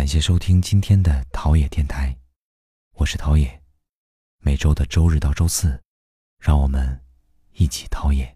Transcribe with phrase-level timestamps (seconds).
[0.00, 2.16] 感谢收听今天的陶冶电台，
[2.94, 3.60] 我是陶冶。
[4.42, 5.78] 每周的周日到周四，
[6.38, 6.98] 让我们
[7.52, 8.34] 一起陶冶。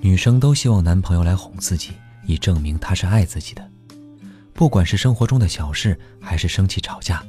[0.00, 1.92] 女生都希望男朋友来哄自己，
[2.24, 3.70] 以证明他是爱自己的。
[4.52, 7.24] 不管是生活中的小事，还是生气吵架，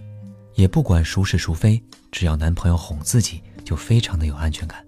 [0.56, 1.80] 也不管孰是孰非，
[2.12, 4.84] 只要男朋友哄自己，就非常的有安全感。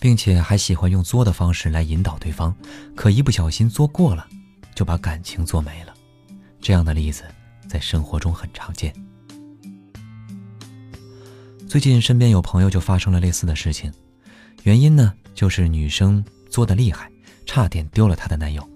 [0.00, 2.52] 并且还喜欢用作的方式来引导对方，
[2.96, 4.26] 可一不小心作过了，
[4.74, 5.94] 就把感情作没了。
[6.60, 7.22] 这样的例子
[7.68, 8.92] 在生活中很常见。
[11.68, 13.92] 最近身边有朋友就发生了类似的事情，
[14.64, 17.10] 原因呢就是女生作的厉害，
[17.46, 18.66] 差点丢了她的男友。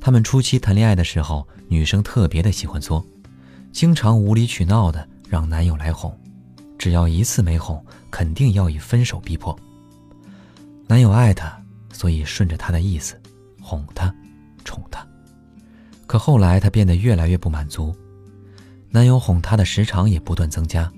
[0.00, 3.04] 他们初期谈恋爱的时候，女生特别的喜欢作，
[3.72, 6.16] 经常无理取闹的让男友来哄，
[6.78, 9.58] 只要一次没哄，肯定要以分手逼迫。
[10.88, 11.60] 男友爱她，
[11.92, 13.20] 所以顺着她的意思，
[13.60, 14.14] 哄她，
[14.64, 15.06] 宠她。
[16.06, 17.94] 可后来她变得越来越不满足，
[18.90, 20.90] 男友哄她的时长也不断增加，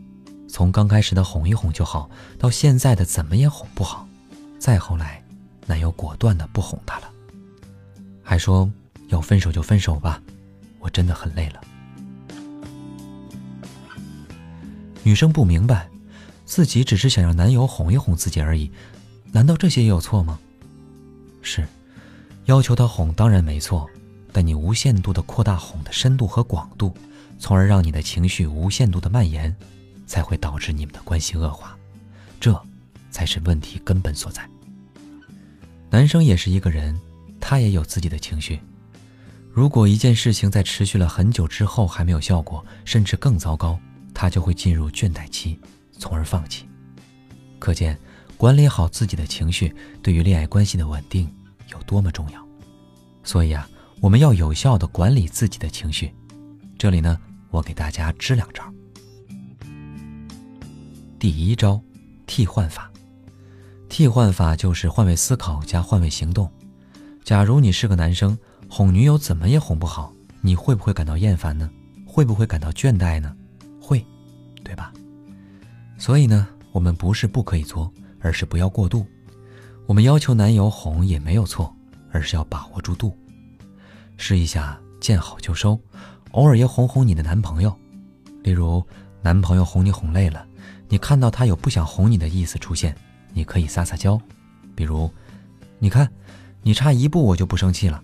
[0.47, 4.07] 从刚开始的哄一哄就好，到现在的怎么也哄不好，
[4.59, 5.25] 再后来，
[5.67, 7.11] 男友果断的不哄她了，
[8.23, 8.71] 还说
[9.09, 10.23] 要分手就分手吧，
[10.81, 11.61] 我真的很累了。
[15.03, 15.89] 女生不明白，
[16.45, 18.71] 自己只是想让男友哄一哄自己而已。
[19.33, 20.39] 难道这些也有错吗？
[21.43, 21.67] 是，
[22.47, 23.89] 要求他哄当然没错，
[24.33, 26.93] 但你无限度的扩大哄的深度和广度，
[27.39, 29.55] 从而让你的情绪无限度的蔓延，
[30.07, 31.77] 才会导致你们的关系恶化，
[32.41, 32.61] 这
[33.11, 34.49] 才是问题根本所在。
[35.91, 36.99] 男生也是一个人，
[37.41, 38.59] 他也有自己的情绪。
[39.53, 43.79] 如果一件事情在持续了很久之后还没有效果，甚至更糟糕，
[44.13, 45.59] 他就会进入倦怠期，
[45.99, 46.67] 从而放弃。
[47.59, 47.99] 可见。
[48.39, 51.29] 管理好自己的情绪，对于恋爱关系的稳定
[51.73, 52.41] 有多么重要。
[53.25, 53.69] 所以啊，
[54.01, 56.15] 我们要有效的管理自己的情绪。
[56.79, 57.19] 这里呢，
[57.51, 58.63] 我给大家支两招。
[61.19, 61.83] 第一招，
[62.29, 62.89] 替换法。
[63.89, 66.49] 替换法就是换位思考加换位行动。
[67.25, 68.39] 假如你是个男生，
[68.69, 70.13] 哄女友怎么也哄不好，
[70.43, 71.69] 你会不会感到厌烦呢？
[72.07, 73.35] 会不会感到倦怠呢？
[73.83, 74.07] 会，
[74.63, 74.93] 对吧？
[75.99, 77.93] 所以呢，我们不是不可以做。
[78.21, 79.07] 而是不要过度，
[79.87, 81.75] 我们要求男友哄也没有错，
[82.11, 83.17] 而是要把握住度。
[84.17, 85.81] 试一下见好就收，
[86.33, 87.77] 偶尔也哄哄你的男朋友。
[88.43, 88.85] 例如，
[89.23, 90.47] 男朋友哄你哄累了，
[90.89, 92.97] 你看到他有不想哄你的意思出现，
[93.33, 94.21] 你可以撒撒娇，
[94.75, 95.11] 比如，
[95.79, 96.11] 你看，
[96.63, 98.03] 你差一步我就不生气了。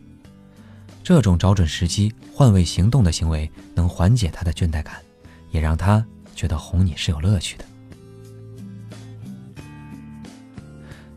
[1.02, 5.02] 这种找准时机换位行动的行为，能缓解他的倦怠感，
[5.50, 6.04] 也让他
[6.34, 7.64] 觉得哄你是有乐趣的。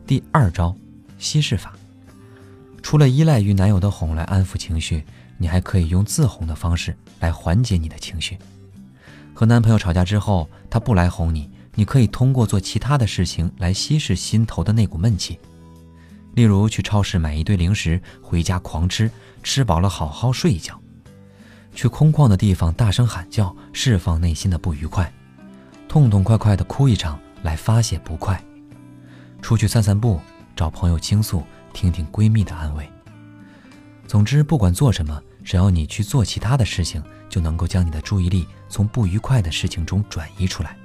[0.07, 0.73] 第二招，
[1.19, 1.73] 稀释法。
[2.81, 5.03] 除了依赖于男友的哄来安抚情绪，
[5.37, 8.39] 你还可以用自哄的方式来缓解你的情绪。
[9.33, 15.37] 和男朋友吵架之后，他不来哄你，你可以通过做其他的事情来稀释心头的那股闷气。
[16.35, 19.11] 例如，去超市买一堆零食回家狂吃，
[19.43, 20.73] 吃饱了好好睡一觉；
[21.75, 25.05] 去空旷的地方大声喊叫，释放内心的不愉快；
[25.89, 28.41] 痛痛快快的哭一场来发泄不快。
[29.41, 30.19] 出去散散步，
[30.55, 32.89] 找朋友倾诉，听听闺蜜的安慰。
[34.05, 40.77] 总之，不管做什么，只要你去做其他的事情，就能够将你的注意力从不愉快的事情中转移出来。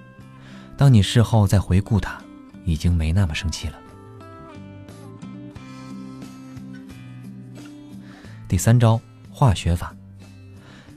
[0.76, 2.20] 当你事后再回顾它，
[2.64, 3.78] 已经没那么生气了。
[8.48, 9.94] 第三招，化学法，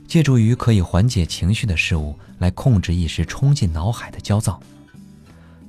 [0.06, 4.60] 借助于可以缓解情绪的事物来控制一时冲进脑海的焦躁。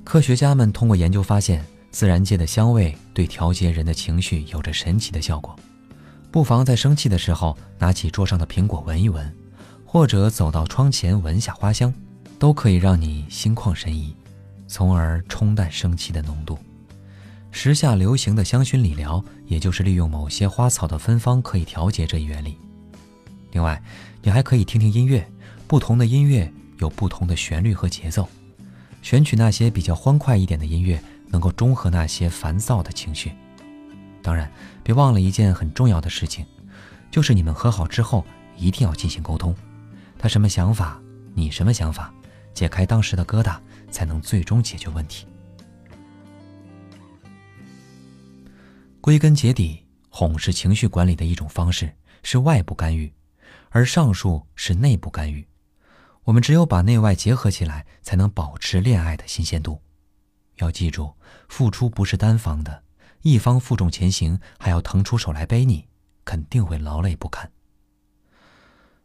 [0.04, 1.64] 科学家们通过研究发现。
[1.98, 5.58] 自然界的香味对调节人的情绪有着神奇的效果，
[6.30, 9.36] 不妨在生气的时候拿起桌上的苹果闻一闻，
[9.84, 11.92] 或者走到窗前闻下花香，
[12.38, 14.14] 都可以让你心旷神怡，
[14.68, 16.56] 从而冲淡生气的浓度。
[17.50, 22.56] 时下流行的香薰理疗，也就是利用某些花草的芬芳可以调节这一原理。
[23.50, 23.82] 另外，
[24.22, 25.28] 你还可以听听音乐，
[25.66, 26.48] 不同的音乐
[26.78, 28.28] 有不同的旋律和节奏，
[29.02, 31.02] 选取那些比较欢快一点的音乐。
[31.28, 33.32] 能够中和那些烦躁的情绪。
[34.22, 34.50] 当然，
[34.82, 36.44] 别忘了一件很重要的事情，
[37.10, 38.26] 就是你们和好之后
[38.56, 39.54] 一定要进行沟通。
[40.18, 41.00] 他什么想法，
[41.34, 42.12] 你什么想法，
[42.52, 43.58] 解开当时的疙瘩，
[43.90, 45.26] 才能最终解决问题。
[49.00, 53.10] 归根结底，哄是情绪管理的一种方式，是外部干预，
[53.70, 55.46] 而上述是内部干预。
[56.24, 59.80] 我们只有把内外结合起来，才能保持恋爱的新鲜度。
[60.58, 61.14] 要记住，
[61.48, 62.82] 付出不是单方的，
[63.22, 65.86] 一方负重前行，还要腾出手来背你，
[66.24, 67.50] 肯定会劳累不堪。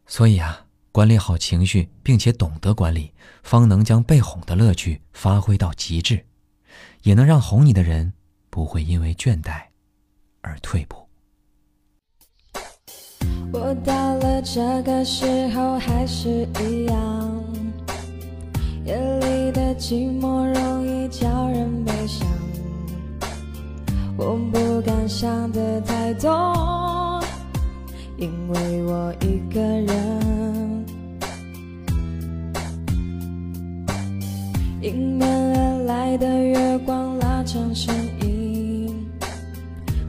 [0.06, 3.12] 所以啊，管理好情绪，并且懂得管理，
[3.42, 6.26] 方能将被哄的乐趣发挥到极致，
[7.02, 8.12] 也能让哄你的人
[8.50, 9.62] 不会因为倦怠
[10.42, 11.08] 而退步。
[13.52, 16.28] 我到了这个时候还是
[16.60, 17.33] 一样，
[18.84, 22.28] 夜里的寂寞容易叫人悲伤。
[24.16, 27.22] 我不敢想的太多，
[28.18, 30.84] 因为我一个人。
[34.82, 38.94] 迎面而来的月光拉长身影，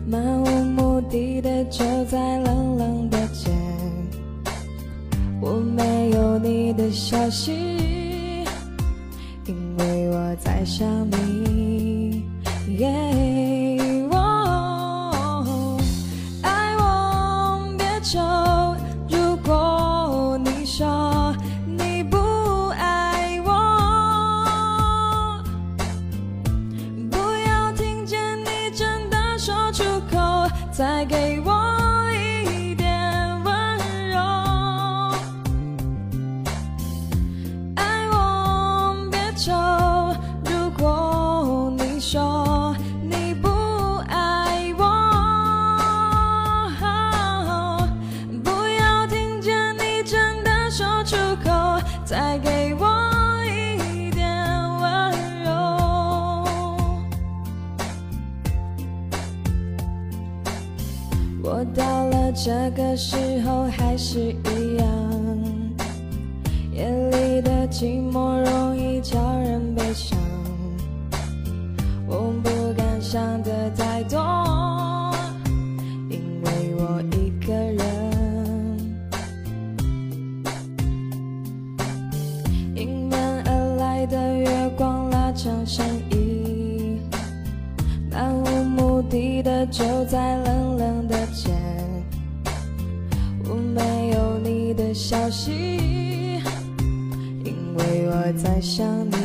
[0.06, 3.50] 漫无目的的走在冷冷的街。
[5.40, 7.75] 我没有你的消息，
[52.06, 52.86] 再给我
[53.48, 54.30] 一点
[54.80, 55.12] 温
[55.44, 55.52] 柔。
[61.44, 64.86] 我到了这个时候还是一样，
[66.72, 69.55] 夜里的寂寞容易叫人
[89.78, 91.16] 的的走在冷冷的。
[94.98, 95.52] 消息，
[97.44, 99.16] 因为我在想你。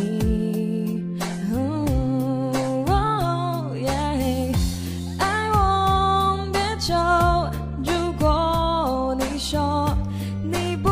[5.19, 6.93] 爱我别走，
[7.85, 9.97] 如果你说
[10.43, 10.91] 你不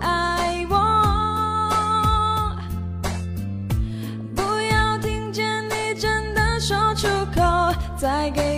[0.00, 0.76] 爱我，
[4.36, 7.40] 不要听见你真的说出口，
[7.96, 8.49] 再给